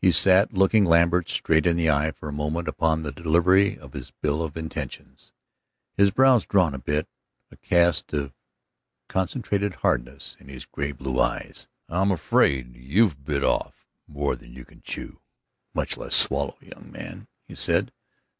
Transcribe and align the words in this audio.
He 0.00 0.12
sat 0.12 0.52
looking 0.54 0.84
Lambert 0.84 1.28
straight 1.28 1.66
in 1.66 1.76
the 1.76 1.88
eyes 1.90 2.12
for 2.16 2.28
a 2.28 2.32
moment 2.32 2.68
upon 2.68 3.02
the 3.02 3.10
delivery 3.10 3.76
of 3.76 3.90
this 3.90 4.12
bill 4.12 4.40
of 4.42 4.56
intentions, 4.56 5.32
his 5.96 6.12
brows 6.12 6.46
drawn 6.46 6.72
a 6.72 6.78
bit, 6.78 7.08
a 7.50 7.56
cast 7.56 8.12
of 8.12 8.32
concentrated 9.08 9.74
hardness 9.82 10.36
in 10.38 10.46
his 10.46 10.66
gray 10.66 10.92
blue 10.92 11.18
eyes. 11.20 11.66
"I'm 11.88 12.12
afraid 12.12 12.76
you've 12.76 13.24
bit 13.24 13.42
off 13.42 13.88
more 14.06 14.36
than 14.36 14.52
you 14.52 14.64
can 14.64 14.82
chew, 14.82 15.18
much 15.74 15.96
less 15.96 16.14
swallow, 16.14 16.56
young 16.60 16.92
man," 16.92 17.26
he 17.48 17.56
said. 17.56 17.90